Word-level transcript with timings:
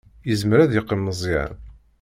Izmer 0.31 0.59
ad 0.59 0.71
yeqqim 0.73 1.01
Meẓyan. 1.05 1.53